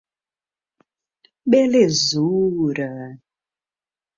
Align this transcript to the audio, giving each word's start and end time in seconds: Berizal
Berizal 1.49 2.81